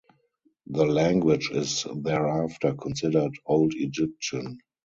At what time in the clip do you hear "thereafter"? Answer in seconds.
1.95-2.73